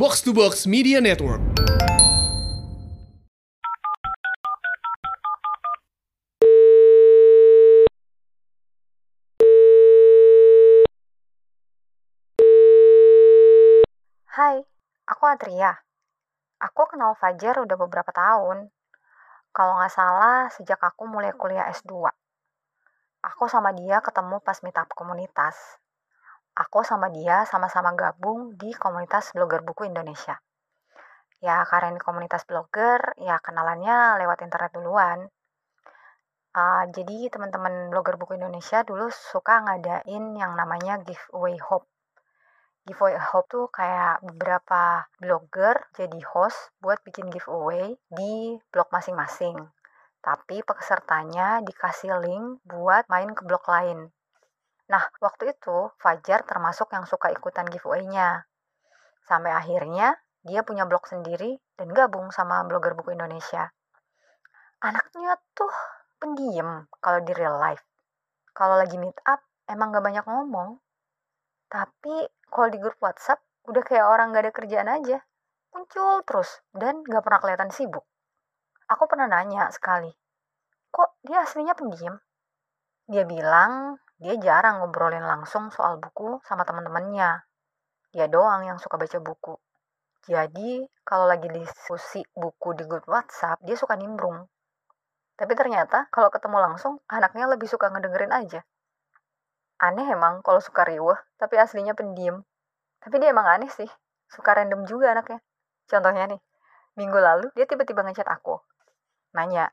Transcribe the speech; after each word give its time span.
Box 0.00 0.24
to 0.24 0.32
Box 0.32 0.64
Media 0.64 0.96
Network. 0.96 1.44
Hai, 14.24 14.64
aku 15.04 15.22
Adria. 15.28 15.76
Aku 16.64 16.88
kenal 16.88 17.12
Fajar 17.20 17.60
udah 17.60 17.76
beberapa 17.76 18.08
tahun. 18.08 18.72
Kalau 19.52 19.76
nggak 19.76 19.92
salah, 19.92 20.48
sejak 20.48 20.80
aku 20.80 21.12
mulai 21.12 21.36
kuliah 21.36 21.68
S2. 21.76 22.08
Aku 23.20 23.52
sama 23.52 23.76
dia 23.76 24.00
ketemu 24.00 24.40
pas 24.40 24.64
meetup 24.64 24.88
komunitas. 24.96 25.79
Aku 26.60 26.84
sama 26.84 27.08
dia 27.08 27.48
sama-sama 27.48 27.96
gabung 27.96 28.52
di 28.60 28.76
komunitas 28.76 29.32
blogger 29.32 29.64
buku 29.64 29.88
Indonesia. 29.88 30.36
Ya, 31.40 31.64
karena 31.64 31.96
ini 31.96 32.00
komunitas 32.04 32.44
blogger, 32.44 33.16
ya 33.16 33.40
kenalannya 33.40 34.20
lewat 34.20 34.44
internet 34.44 34.76
duluan. 34.76 35.24
Uh, 36.52 36.84
jadi 36.92 37.32
teman-teman 37.32 37.88
blogger 37.88 38.20
buku 38.20 38.36
Indonesia 38.36 38.84
dulu 38.84 39.08
suka 39.08 39.64
ngadain 39.64 40.36
yang 40.36 40.52
namanya 40.58 41.00
giveaway 41.00 41.56
hope 41.56 41.86
giveaway 42.90 43.14
hope 43.20 43.46
tuh 43.46 43.66
kayak 43.70 44.18
beberapa 44.24 45.06
blogger 45.20 45.78
jadi 45.94 46.20
host 46.26 46.72
buat 46.82 46.98
bikin 47.06 47.30
giveaway 47.30 47.94
di 48.10 48.58
blog 48.72 48.88
masing-masing. 48.90 49.56
Tapi 50.18 50.66
pesertanya 50.66 51.62
dikasih 51.64 52.18
link 52.18 52.60
buat 52.66 53.06
main 53.06 53.30
ke 53.30 53.46
blog 53.46 53.64
lain. 53.68 54.10
Nah, 54.90 55.06
waktu 55.22 55.54
itu 55.54 55.94
Fajar 56.02 56.42
termasuk 56.42 56.90
yang 56.90 57.06
suka 57.06 57.30
ikutan 57.30 57.70
giveaway-nya. 57.70 58.42
Sampai 59.22 59.54
akhirnya 59.54 60.18
dia 60.42 60.66
punya 60.66 60.82
blog 60.82 61.06
sendiri 61.06 61.62
dan 61.78 61.94
gabung 61.94 62.34
sama 62.34 62.66
blogger 62.66 62.98
buku 62.98 63.14
Indonesia. 63.14 63.70
Anaknya 64.82 65.38
tuh 65.54 65.70
pendiam 66.18 66.90
kalau 66.98 67.22
di 67.22 67.30
real 67.30 67.62
life. 67.62 67.86
Kalau 68.50 68.74
lagi 68.74 68.98
meet 68.98 69.14
up, 69.30 69.38
emang 69.70 69.94
gak 69.94 70.02
banyak 70.02 70.26
ngomong. 70.26 70.82
Tapi 71.70 72.26
kalau 72.50 72.68
di 72.74 72.82
grup 72.82 72.98
WhatsApp 72.98 73.38
udah 73.70 73.82
kayak 73.86 74.10
orang 74.10 74.34
gak 74.34 74.50
ada 74.50 74.52
kerjaan 74.52 74.90
aja. 74.90 75.22
Muncul 75.70 76.26
terus 76.26 76.66
dan 76.74 77.06
gak 77.06 77.22
pernah 77.22 77.38
kelihatan 77.38 77.70
sibuk. 77.70 78.02
Aku 78.90 79.06
pernah 79.06 79.30
nanya 79.30 79.70
sekali, 79.70 80.10
kok 80.90 81.14
dia 81.22 81.46
aslinya 81.46 81.78
pendiam? 81.78 82.18
Dia 83.06 83.22
bilang 83.22 84.02
dia 84.20 84.36
jarang 84.36 84.84
ngobrolin 84.84 85.24
langsung 85.24 85.72
soal 85.72 85.96
buku 85.96 86.44
sama 86.44 86.68
teman-temannya. 86.68 87.40
Dia 88.12 88.28
doang 88.28 88.68
yang 88.68 88.76
suka 88.76 89.00
baca 89.00 89.16
buku. 89.16 89.56
Jadi, 90.28 90.84
kalau 91.08 91.24
lagi 91.24 91.48
diskusi 91.48 92.20
buku 92.36 92.76
di 92.76 92.84
grup 92.84 93.08
WhatsApp, 93.08 93.64
dia 93.64 93.80
suka 93.80 93.96
nimbrung. 93.96 94.44
Tapi 95.40 95.56
ternyata 95.56 96.12
kalau 96.12 96.28
ketemu 96.28 96.60
langsung, 96.60 97.00
anaknya 97.08 97.48
lebih 97.48 97.64
suka 97.64 97.88
ngedengerin 97.88 98.28
aja. 98.28 98.60
Aneh 99.80 100.04
emang 100.12 100.44
kalau 100.44 100.60
suka 100.60 100.84
riweh, 100.84 101.16
tapi 101.40 101.56
aslinya 101.56 101.96
pendiam. 101.96 102.44
Tapi 103.00 103.16
dia 103.16 103.32
emang 103.32 103.48
aneh 103.48 103.72
sih, 103.72 103.88
suka 104.28 104.52
random 104.52 104.84
juga 104.84 105.16
anaknya. 105.16 105.40
Contohnya 105.88 106.28
nih, 106.28 106.40
minggu 107.00 107.16
lalu 107.16 107.48
dia 107.56 107.64
tiba-tiba 107.64 108.04
ngechat 108.04 108.28
aku. 108.28 108.60
Nanya, 109.32 109.72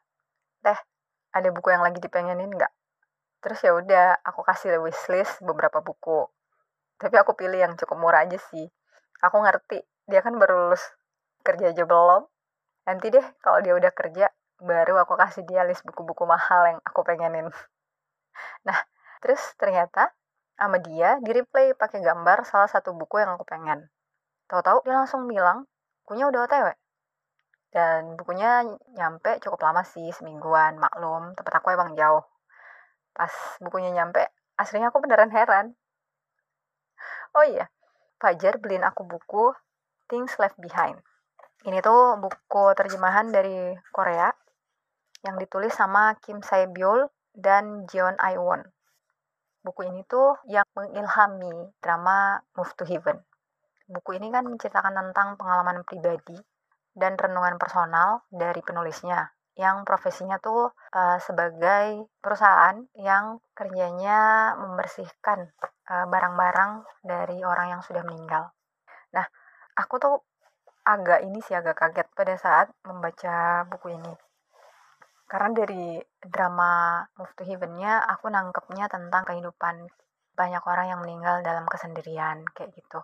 teh, 0.64 0.80
ada 1.36 1.50
buku 1.52 1.67
yang 1.76 1.84
lagi 1.84 2.00
dipengenin 2.00 2.48
nggak? 2.48 2.72
Terus 3.44 3.60
ya 3.62 3.72
udah, 3.74 4.08
aku 4.26 4.42
kasih 4.44 4.82
wishlist 4.82 5.42
beberapa 5.46 5.80
buku. 5.84 6.28
Tapi 6.98 7.16
aku 7.18 7.38
pilih 7.38 7.62
yang 7.62 7.74
cukup 7.78 7.98
murah 8.02 8.26
aja 8.26 8.38
sih. 8.52 8.66
Aku 9.22 9.42
ngerti, 9.42 9.82
dia 10.10 10.22
kan 10.26 10.38
baru 10.38 10.68
lulus 10.68 10.84
kerja 11.46 11.70
aja 11.72 11.84
belum. 11.86 12.26
Nanti 12.90 13.14
deh, 13.14 13.26
kalau 13.42 13.62
dia 13.62 13.78
udah 13.78 13.92
kerja, 13.94 14.30
baru 14.58 14.98
aku 15.02 15.14
kasih 15.14 15.46
dia 15.46 15.62
list 15.66 15.86
buku-buku 15.86 16.26
mahal 16.26 16.76
yang 16.76 16.80
aku 16.82 17.06
pengenin. 17.06 17.50
Nah, 18.67 18.78
Terus 19.22 19.42
ternyata 19.58 20.14
sama 20.58 20.82
dia 20.82 21.22
di 21.22 21.32
replay 21.34 21.73
pakai 21.73 22.02
gambar 22.02 22.45
salah 22.45 22.70
satu 22.70 22.94
buku 22.94 23.22
yang 23.22 23.38
aku 23.38 23.45
pengen. 23.45 23.90
Tahu-tahu 24.50 24.86
dia 24.86 24.95
langsung 24.98 25.26
bilang, 25.30 25.66
bukunya 26.06 26.30
udah 26.30 26.48
OTW. 26.48 26.67
Dan 27.73 28.16
bukunya 28.17 28.64
nyampe 28.95 29.38
cukup 29.44 29.60
lama 29.61 29.84
sih, 29.84 30.10
semingguan, 30.16 30.80
maklum, 30.80 31.36
tempat 31.36 31.61
aku 31.61 31.76
emang 31.76 31.94
jauh. 32.00 32.23
Pas 33.17 33.33
bukunya 33.58 33.89
nyampe, 33.89 34.22
aslinya 34.61 34.94
aku 34.94 35.02
beneran 35.02 35.33
heran. 35.33 35.73
Oh 37.33 37.42
iya, 37.42 37.66
Fajar 38.22 38.61
beliin 38.61 38.86
aku 38.86 39.02
buku 39.10 39.58
Things 40.05 40.38
Left 40.38 40.61
Behind. 40.61 41.02
Ini 41.66 41.82
tuh 41.82 42.22
buku 42.22 42.64
terjemahan 42.78 43.33
dari 43.33 43.73
Korea 43.89 44.30
yang 45.26 45.42
ditulis 45.42 45.73
sama 45.73 46.14
Kim 46.22 46.45
Sae 46.45 46.70
Byul 46.70 47.10
dan 47.33 47.89
Jeon 47.89 48.14
Won 48.38 48.61
buku 49.67 49.84
ini 49.84 50.08
tuh 50.08 50.39
yang 50.48 50.64
mengilhami 50.72 51.76
drama 51.84 52.39
Move 52.55 52.72
to 52.80 52.88
Heaven. 52.88 53.20
Buku 53.92 54.16
ini 54.16 54.32
kan 54.32 54.48
menceritakan 54.48 54.95
tentang 54.95 55.36
pengalaman 55.36 55.84
pribadi 55.84 56.39
dan 56.95 57.20
renungan 57.20 57.60
personal 57.60 58.23
dari 58.32 58.64
penulisnya 58.64 59.28
yang 59.58 59.84
profesinya 59.84 60.38
tuh 60.38 60.70
uh, 60.94 61.18
sebagai 61.18 62.06
perusahaan 62.22 62.78
yang 62.94 63.42
kerjanya 63.58 64.54
membersihkan 64.62 65.50
eh, 65.90 66.06
barang-barang 66.06 66.86
dari 67.02 67.42
orang 67.42 67.73
yang 67.73 67.82
sudah 67.82 68.06
meninggal. 68.06 68.54
Nah, 69.17 69.26
aku 69.73 69.98
tuh 69.98 70.16
agak 70.86 71.26
ini 71.26 71.42
sih 71.42 71.58
agak 71.58 71.73
kaget 71.73 72.08
pada 72.14 72.38
saat 72.38 72.67
membaca 72.86 73.66
buku 73.66 73.98
ini 73.98 74.14
karena 75.28 75.52
dari 75.52 76.00
drama 76.23 77.04
Move 77.20 77.36
to 77.36 77.44
Heaven-nya 77.44 78.00
aku 78.08 78.32
nangkepnya 78.32 78.88
tentang 78.88 79.28
kehidupan 79.28 79.92
banyak 80.40 80.64
orang 80.64 80.88
yang 80.88 81.00
meninggal 81.04 81.44
dalam 81.44 81.67
kesendirian 81.67 82.48
kayak 82.56 82.72
gitu. 82.80 83.04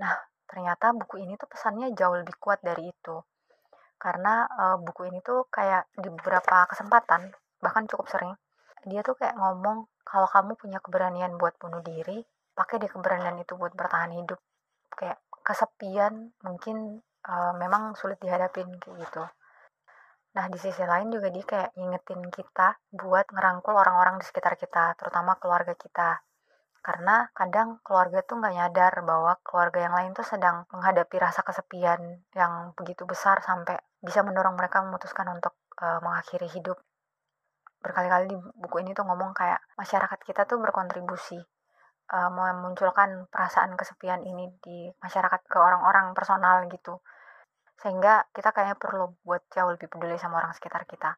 Nah, 0.00 0.16
ternyata 0.48 0.96
buku 0.96 1.20
ini 1.20 1.36
tuh 1.36 1.44
pesannya 1.44 1.92
jauh 1.92 2.16
lebih 2.16 2.32
kuat 2.40 2.64
dari 2.64 2.88
itu. 2.88 3.20
Karena 3.98 4.46
e, 4.46 4.64
buku 4.78 5.10
ini 5.10 5.18
tuh 5.20 5.50
kayak 5.50 5.90
di 5.98 6.08
beberapa 6.08 6.64
kesempatan, 6.70 7.34
bahkan 7.58 7.84
cukup 7.90 8.06
sering, 8.06 8.34
dia 8.86 9.02
tuh 9.02 9.18
kayak 9.18 9.34
ngomong 9.34 9.90
kalau 10.06 10.30
kamu 10.30 10.54
punya 10.54 10.78
keberanian 10.78 11.34
buat 11.36 11.58
bunuh 11.58 11.82
diri, 11.82 12.22
pakai 12.54 12.78
deh 12.80 12.90
keberanian 12.90 13.36
itu 13.42 13.58
buat 13.58 13.74
bertahan 13.74 14.14
hidup. 14.14 14.40
Kayak 14.94 15.18
kesepian 15.42 16.32
mungkin 16.46 17.02
e, 17.02 17.32
memang 17.58 17.98
sulit 17.98 18.16
dihadapin 18.22 18.70
kayak 18.78 18.96
gitu. 19.04 19.24
Nah, 20.38 20.46
di 20.46 20.58
sisi 20.60 20.84
lain 20.86 21.10
juga 21.10 21.28
dia 21.34 21.42
kayak 21.42 21.70
ngingetin 21.74 22.22
kita 22.30 22.78
buat 22.94 23.26
ngerangkul 23.34 23.74
orang-orang 23.74 24.22
di 24.22 24.24
sekitar 24.28 24.54
kita, 24.54 24.94
terutama 24.94 25.34
keluarga 25.34 25.74
kita. 25.74 26.22
Karena 26.88 27.28
kadang 27.36 27.84
keluarga 27.84 28.24
tuh 28.24 28.40
nggak 28.40 28.54
nyadar 28.56 28.92
bahwa 29.04 29.36
keluarga 29.44 29.84
yang 29.84 29.92
lain 29.92 30.16
tuh 30.16 30.24
sedang 30.24 30.64
menghadapi 30.72 31.20
rasa 31.20 31.44
kesepian 31.44 32.24
yang 32.32 32.72
begitu 32.72 33.04
besar 33.04 33.44
sampai 33.44 33.76
bisa 34.00 34.24
mendorong 34.24 34.56
mereka 34.56 34.80
memutuskan 34.80 35.28
untuk 35.36 35.52
uh, 35.84 36.00
mengakhiri 36.00 36.48
hidup. 36.48 36.80
Berkali-kali 37.84 38.32
di 38.32 38.36
buku 38.40 38.80
ini 38.80 38.96
tuh 38.96 39.04
ngomong 39.04 39.36
kayak 39.36 39.60
masyarakat 39.76 40.16
kita 40.24 40.48
tuh 40.48 40.56
berkontribusi 40.64 41.36
uh, 42.16 42.30
memunculkan 42.32 43.28
perasaan 43.28 43.76
kesepian 43.76 44.24
ini 44.24 44.48
di 44.64 44.88
masyarakat 45.04 45.44
ke 45.44 45.58
orang-orang 45.60 46.16
personal 46.16 46.64
gitu 46.72 47.04
sehingga 47.78 48.26
kita 48.32 48.50
kayaknya 48.50 48.74
perlu 48.80 49.14
buat 49.22 49.44
jauh 49.54 49.70
lebih 49.70 49.86
peduli 49.86 50.18
sama 50.18 50.42
orang 50.42 50.50
sekitar 50.50 50.82
kita 50.88 51.14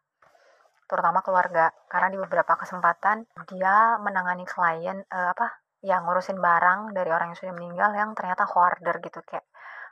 terutama 0.91 1.23
keluarga. 1.23 1.71
Karena 1.87 2.11
di 2.11 2.19
beberapa 2.19 2.59
kesempatan 2.59 3.23
dia 3.47 3.95
menangani 4.03 4.43
klien 4.43 4.99
uh, 5.07 5.31
apa 5.31 5.63
yang 5.87 6.05
ngurusin 6.05 6.37
barang 6.37 6.93
dari 6.93 7.09
orang 7.09 7.33
yang 7.33 7.39
sudah 7.39 7.55
meninggal 7.55 7.91
yang 7.95 8.11
ternyata 8.19 8.45
hoarder 8.51 8.99
gitu. 8.99 9.23
Kayak 9.23 9.47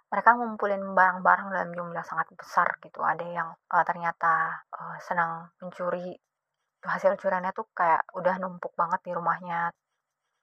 mereka 0.09 0.31
ngumpulin 0.36 0.82
barang-barang 0.97 1.48
dalam 1.53 1.71
jumlah 1.72 2.04
sangat 2.04 2.33
besar 2.34 2.80
gitu. 2.80 3.00
Ada 3.04 3.24
yang 3.24 3.48
uh, 3.54 3.84
ternyata 3.84 4.65
uh, 4.74 4.97
senang 5.00 5.53
mencuri. 5.60 6.16
Hasil 6.78 7.18
curiannya 7.18 7.53
tuh 7.53 7.66
kayak 7.74 8.06
udah 8.16 8.34
numpuk 8.41 8.72
banget 8.74 9.00
di 9.06 9.12
rumahnya. 9.12 9.71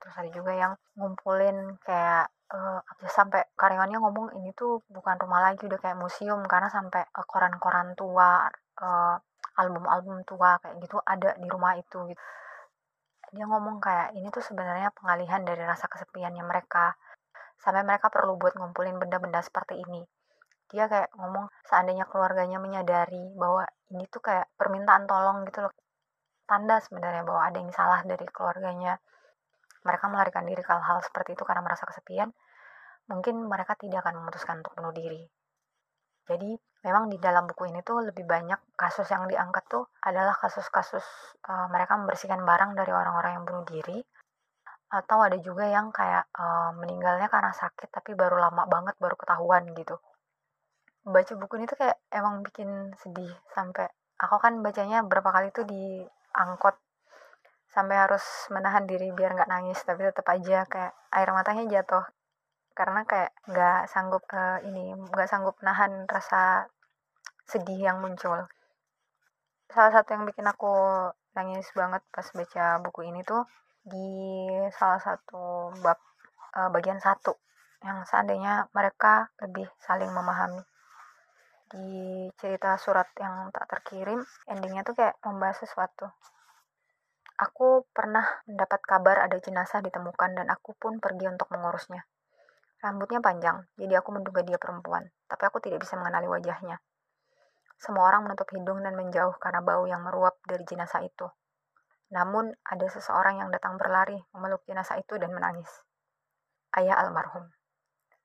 Terus 0.02 0.16
ada 0.22 0.30
juga 0.30 0.52
yang 0.54 0.74
ngumpulin 0.98 1.81
kayak 1.81 2.30
uh, 2.54 2.81
sampai 3.10 3.48
karyawannya 3.57 3.98
ngomong 4.02 4.38
ini 4.38 4.54
tuh 4.54 4.86
bukan 4.86 5.18
rumah 5.18 5.42
lagi 5.50 5.66
udah 5.66 5.80
kayak 5.81 5.98
museum. 5.98 6.42
Karena 6.46 6.69
sampai 6.69 7.02
uh, 7.02 7.25
koran-koran 7.25 7.98
tua 7.98 8.46
uh, 8.81 9.16
album-album 9.56 10.24
tua 10.28 10.60
kayak 10.60 10.75
gitu 10.84 11.00
ada 11.04 11.36
di 11.40 11.48
rumah 11.48 11.75
itu 11.80 11.98
gitu. 12.12 12.24
Dia 13.36 13.46
ngomong 13.50 13.81
kayak 13.81 14.16
ini 14.16 14.28
tuh 14.31 14.44
sebenarnya 14.44 14.94
pengalihan 14.96 15.42
dari 15.44 15.63
rasa 15.66 15.90
kesepiannya 15.90 16.44
mereka. 16.46 16.96
Sampai 17.60 17.81
mereka 17.81 18.13
perlu 18.13 18.38
buat 18.38 18.54
ngumpulin 18.56 19.00
benda-benda 19.02 19.42
seperti 19.42 19.81
ini. 19.81 20.06
Dia 20.69 20.86
kayak 20.86 21.13
ngomong 21.18 21.50
seandainya 21.66 22.06
keluarganya 22.06 22.62
menyadari 22.62 23.34
bahwa 23.36 23.66
ini 23.92 24.06
tuh 24.12 24.22
kayak 24.22 24.50
permintaan 24.60 25.07
tolong 25.10 25.44
gitu 25.48 25.66
loh. 25.66 25.74
Tanda 26.46 26.78
sebenarnya 26.78 27.25
bahwa 27.25 27.42
ada 27.50 27.57
yang 27.57 27.74
salah 27.74 28.06
dari 28.06 28.25
keluarganya. 28.30 29.02
Mereka 29.86 30.06
melarikan 30.10 30.46
diri 30.46 30.62
ke 30.62 30.72
hal-hal 30.74 31.02
seperti 31.06 31.38
itu 31.38 31.46
karena 31.46 31.62
merasa 31.62 31.86
kesepian, 31.86 32.34
mungkin 33.06 33.38
mereka 33.46 33.78
tidak 33.78 34.02
akan 34.02 34.22
memutuskan 34.22 34.66
untuk 34.66 34.74
bunuh 34.78 34.94
diri. 34.94 35.30
Jadi 36.25 36.57
memang 36.86 37.10
di 37.10 37.18
dalam 37.18 37.50
buku 37.50 37.74
ini 37.74 37.82
tuh 37.82 38.06
lebih 38.06 38.30
banyak 38.30 38.78
kasus 38.78 39.10
yang 39.10 39.26
diangkat 39.26 39.66
tuh 39.66 39.90
adalah 40.06 40.38
kasus-kasus 40.38 41.04
uh, 41.50 41.66
mereka 41.74 41.98
membersihkan 41.98 42.46
barang 42.46 42.78
dari 42.78 42.94
orang-orang 42.94 43.42
yang 43.42 43.44
bunuh 43.50 43.66
diri 43.66 43.98
atau 44.94 45.18
ada 45.26 45.36
juga 45.42 45.66
yang 45.66 45.90
kayak 45.90 46.30
uh, 46.38 46.72
meninggalnya 46.78 47.26
karena 47.26 47.50
sakit 47.50 47.90
tapi 47.90 48.14
baru 48.14 48.38
lama 48.38 48.70
banget 48.70 48.94
baru 49.02 49.18
ketahuan 49.18 49.66
gitu. 49.74 49.98
Baca 51.02 51.34
buku 51.34 51.54
ini 51.58 51.66
tuh 51.66 51.78
kayak 51.82 51.98
emang 52.14 52.46
bikin 52.46 52.94
sedih 53.02 53.34
sampai 53.58 53.90
aku 54.22 54.38
kan 54.38 54.62
bacanya 54.62 55.02
berapa 55.02 55.30
kali 55.34 55.50
tuh 55.52 55.66
di 55.66 56.06
angkot 56.38 56.78
sampai 57.74 57.98
harus 58.08 58.24
menahan 58.54 58.88
diri 58.88 59.12
biar 59.12 59.36
nggak 59.36 59.52
nangis 59.52 59.81
tapi 59.84 60.08
tetap 60.08 60.24
aja 60.31 60.64
kayak 60.70 60.94
air 61.12 61.30
matanya 61.36 61.66
jatuh 61.68 62.06
karena 62.76 63.04
kayak 63.08 63.31
nggak 63.48 63.88
sanggup 63.92 64.24
uh, 64.31 64.60
ini 64.64 64.96
nggak 64.96 65.28
sanggup 65.28 65.56
nahan 65.64 66.08
rasa 66.08 66.68
sedih 67.45 67.77
yang 67.77 68.01
muncul. 68.01 68.50
Salah 69.69 69.92
satu 69.94 70.18
yang 70.18 70.25
bikin 70.25 70.45
aku 70.50 70.74
nangis 71.38 71.69
banget 71.77 72.01
pas 72.09 72.27
baca 72.31 72.65
buku 72.81 73.06
ini 73.06 73.21
tuh 73.21 73.45
di 73.86 74.07
salah 74.74 74.97
satu 74.97 75.69
bab 75.86 76.00
uh, 76.57 76.69
bagian 76.74 76.97
satu 76.97 77.38
yang 77.86 78.01
seandainya 78.09 78.65
mereka 78.74 79.30
lebih 79.45 79.69
saling 79.77 80.09
memahami. 80.09 80.63
Di 81.69 81.88
cerita 82.42 82.77
surat 82.81 83.09
yang 83.21 83.53
tak 83.53 83.69
terkirim 83.69 84.25
endingnya 84.50 84.81
tuh 84.81 84.97
kayak 84.97 85.21
membahas 85.21 85.62
sesuatu. 85.62 86.09
Aku 87.36 87.83
pernah 87.92 88.24
mendapat 88.47 88.80
kabar 88.81 89.27
ada 89.27 89.38
jenazah 89.44 89.83
ditemukan 89.83 90.39
dan 90.39 90.47
aku 90.50 90.71
pun 90.80 91.03
pergi 91.03 91.27
untuk 91.27 91.51
mengurusnya. 91.51 92.07
Rambutnya 92.80 93.19
panjang, 93.19 93.65
jadi 93.75 94.00
aku 94.00 94.15
menduga 94.15 94.39
dia 94.45 94.56
perempuan, 94.56 95.03
tapi 95.27 95.44
aku 95.44 95.59
tidak 95.59 95.83
bisa 95.83 96.00
mengenali 96.00 96.31
wajahnya. 96.31 96.80
Semua 97.75 98.10
orang 98.10 98.25
menutup 98.30 98.48
hidung 98.56 98.81
dan 98.81 98.95
menjauh 98.95 99.36
karena 99.38 99.60
bau 99.60 99.83
yang 99.86 100.01
meruap 100.01 100.39
dari 100.48 100.63
jenazah 100.63 101.04
itu. 101.04 101.27
Namun, 102.13 102.54
ada 102.63 102.86
seseorang 102.88 103.42
yang 103.42 103.50
datang 103.51 103.75
berlari 103.75 104.16
memeluk 104.31 104.63
jenazah 104.69 104.95
itu 104.95 105.18
dan 105.18 105.33
menangis. 105.33 105.69
Ayah 106.75 107.01
almarhum. 107.01 107.51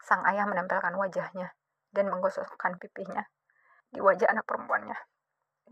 Sang 0.01 0.25
ayah 0.27 0.47
menempelkan 0.49 0.95
wajahnya 0.97 1.53
dan 1.93 2.09
menggosokkan 2.09 2.79
pipinya 2.79 3.27
di 3.91 3.99
wajah 3.99 4.31
anak 4.31 4.47
perempuannya. 4.47 4.95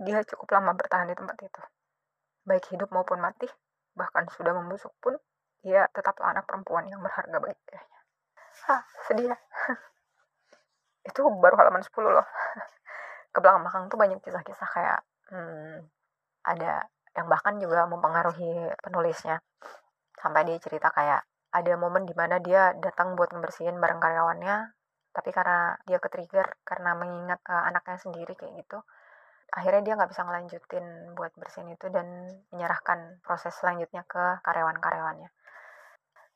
Dia 0.03 0.23
cukup 0.27 0.59
lama 0.59 0.75
bertahan 0.75 1.11
di 1.11 1.17
tempat 1.17 1.39
itu. 1.43 1.63
Baik 2.47 2.65
hidup 2.75 2.91
maupun 2.91 3.23
mati, 3.23 3.47
bahkan 3.95 4.27
sudah 4.31 4.55
membusuk 4.55 4.95
pun, 5.03 5.15
dia 5.63 5.91
tetaplah 5.91 6.35
anak 6.35 6.47
perempuan 6.47 6.87
yang 6.87 7.03
berharga 7.03 7.39
bagi 7.39 7.59
ayahnya. 7.75 8.01
Hah, 8.67 8.83
sedih 9.07 9.27
ya. 9.31 9.37
itu 11.09 11.21
baru 11.43 11.55
halaman 11.59 11.83
10 11.83 11.95
loh. 12.05 12.27
Ke 13.39 13.47
belakang-belakang 13.47 13.87
tuh 13.87 13.99
banyak 14.03 14.19
kisah-kisah 14.19 14.67
kayak 14.67 14.99
hmm, 15.31 15.87
ada 16.43 16.91
yang 17.15 17.31
bahkan 17.31 17.55
juga 17.63 17.87
mempengaruhi 17.87 18.75
penulisnya. 18.83 19.39
Sampai 20.19 20.43
dia 20.43 20.59
cerita 20.59 20.91
kayak 20.91 21.23
ada 21.55 21.73
momen 21.79 22.03
di 22.03 22.19
mana 22.19 22.43
dia 22.43 22.75
datang 22.83 23.15
buat 23.15 23.31
ngebersihin 23.31 23.79
barang 23.79 24.03
karyawannya, 24.03 24.75
tapi 25.15 25.31
karena 25.31 25.79
dia 25.87 26.03
ke-trigger 26.03 26.51
karena 26.67 26.99
mengingat 26.99 27.39
uh, 27.47 27.63
anaknya 27.71 28.03
sendiri 28.03 28.35
kayak 28.35 28.59
gitu, 28.59 28.83
akhirnya 29.55 29.87
dia 29.87 29.95
nggak 30.03 30.11
bisa 30.11 30.27
ngelanjutin 30.27 30.87
buat 31.15 31.31
bersihin 31.39 31.79
itu 31.79 31.87
dan 31.95 32.27
menyerahkan 32.51 33.23
proses 33.23 33.55
selanjutnya 33.55 34.03
ke 34.03 34.43
karyawan-karyawannya. 34.43 35.31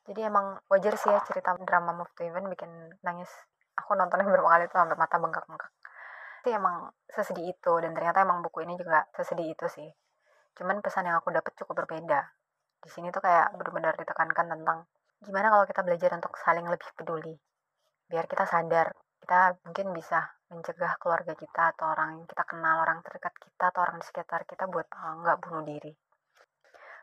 Jadi 0.07 0.21
emang 0.23 0.55
wajar 0.71 0.95
sih 0.95 1.11
ya 1.11 1.19
cerita 1.27 1.59
drama 1.67 1.99
Move 1.99 2.15
to 2.15 2.23
Even 2.23 2.47
bikin 2.47 2.71
nangis. 3.03 3.31
Aku 3.75 3.99
nontonnya 3.99 4.23
beberapa 4.31 4.55
kali 4.55 4.71
tuh 4.71 4.79
sampai 4.79 4.95
mata 4.95 5.19
bengkak-bengkak 5.19 5.82
itu 6.43 6.51
emang 6.51 6.91
sesedih 7.07 7.55
itu 7.55 7.73
dan 7.79 7.95
ternyata 7.95 8.27
emang 8.27 8.43
buku 8.43 8.67
ini 8.67 8.75
juga 8.75 9.07
sesedih 9.15 9.55
itu 9.55 9.67
sih. 9.71 9.87
Cuman 10.59 10.83
pesan 10.83 11.07
yang 11.07 11.23
aku 11.23 11.31
dapat 11.31 11.55
cukup 11.55 11.87
berbeda. 11.87 12.27
Di 12.83 12.91
sini 12.91 13.15
tuh 13.15 13.23
kayak 13.23 13.55
benar-benar 13.55 13.95
ditekankan 13.95 14.51
tentang 14.51 14.91
gimana 15.23 15.55
kalau 15.55 15.65
kita 15.71 15.87
belajar 15.87 16.11
untuk 16.19 16.35
saling 16.43 16.67
lebih 16.67 16.91
peduli. 16.99 17.39
Biar 18.11 18.27
kita 18.27 18.43
sadar 18.51 18.91
kita 19.23 19.55
mungkin 19.63 19.95
bisa 19.95 20.19
mencegah 20.51 20.99
keluarga 20.99 21.39
kita 21.39 21.79
atau 21.79 21.95
orang 21.95 22.19
yang 22.19 22.27
kita 22.27 22.43
kenal 22.43 22.83
orang 22.83 22.99
terdekat 23.07 23.31
kita 23.39 23.71
atau 23.71 23.87
orang 23.87 24.03
di 24.03 24.05
sekitar 24.11 24.43
kita 24.51 24.67
buat 24.67 24.91
uh, 24.91 25.23
nggak 25.23 25.39
bunuh 25.47 25.63
diri. 25.63 25.95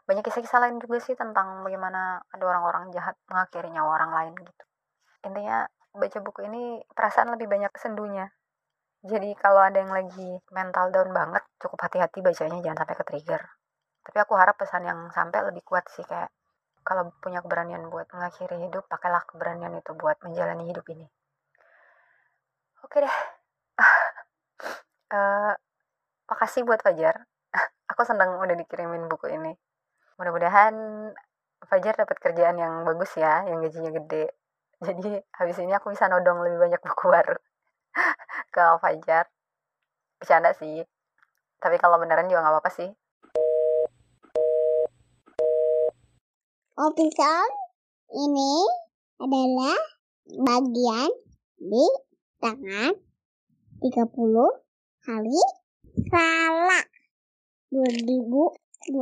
Banyak 0.04 0.28
kisah-kisah 0.28 0.68
lain 0.68 0.84
juga 0.84 1.00
sih 1.00 1.16
tentang 1.16 1.64
bagaimana 1.64 2.20
ada 2.28 2.44
orang-orang 2.44 2.92
jahat 2.92 3.16
mengakhiri 3.32 3.72
nyawa 3.72 4.04
orang 4.04 4.12
lain 4.12 4.34
gitu. 4.36 4.64
Intinya 5.32 5.64
baca 5.96 6.20
buku 6.20 6.44
ini 6.44 6.84
perasaan 6.92 7.32
lebih 7.40 7.48
banyak 7.48 7.72
sendunya 7.80 8.28
jadi 9.00 9.30
kalau 9.40 9.64
ada 9.64 9.80
yang 9.80 9.94
lagi 9.96 10.44
mental 10.52 10.92
down 10.92 11.10
banget 11.16 11.44
cukup 11.62 11.80
hati-hati 11.88 12.20
bacanya 12.20 12.60
jangan 12.60 12.84
sampai 12.84 12.96
ke 13.00 13.06
trigger 13.08 13.42
tapi 14.10 14.18
aku 14.26 14.34
harap 14.36 14.58
pesan 14.58 14.90
yang 14.90 15.00
sampai 15.14 15.46
lebih 15.46 15.62
kuat 15.62 15.86
sih 15.94 16.02
kayak 16.02 16.34
kalau 16.82 17.14
punya 17.22 17.46
keberanian 17.46 17.86
buat 17.94 18.10
mengakhiri 18.10 18.58
hidup 18.66 18.90
pakailah 18.90 19.22
keberanian 19.30 19.78
itu 19.78 19.94
buat 19.94 20.18
menjalani 20.26 20.66
hidup 20.66 20.82
ini. 20.90 21.06
Oke 22.82 23.06
deh. 23.06 23.16
Uh, 25.14 25.54
makasih 26.34 26.66
buat 26.66 26.82
Fajar. 26.82 27.28
Aku 27.94 28.02
senang 28.02 28.42
udah 28.42 28.56
dikirimin 28.58 29.06
buku 29.06 29.30
ini. 29.30 29.54
Mudah-mudahan 30.18 30.74
Fajar 31.70 31.94
dapat 31.94 32.18
kerjaan 32.18 32.58
yang 32.58 32.88
bagus 32.88 33.14
ya 33.20 33.46
yang 33.46 33.62
gajinya 33.62 33.94
gede. 33.94 34.34
Jadi 34.82 35.22
habis 35.38 35.60
ini 35.62 35.76
aku 35.76 35.92
bisa 35.94 36.10
nodong 36.10 36.42
lebih 36.42 36.58
banyak 36.66 36.82
buku 36.82 37.06
baru 37.12 37.38
ke 38.56 38.66
Fajar. 38.82 39.26
Bercanda 40.20 40.52
sih. 40.56 40.84
Tapi 41.60 41.76
kalau 41.80 42.00
beneran 42.00 42.28
juga 42.32 42.44
nggak 42.44 42.54
apa-apa 42.56 42.72
sih. 42.72 42.90
Episode 46.80 47.56
ini 48.16 48.64
adalah 49.20 49.76
bagian 50.32 51.12
di 51.60 51.86
tangan 52.40 52.96
30 53.84 54.00
hari 55.04 55.42
salah 56.08 56.84
2022 57.68 58.96